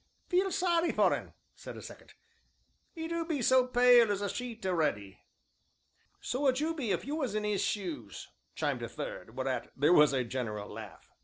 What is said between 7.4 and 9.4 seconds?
'is shoes!" chimed in a third;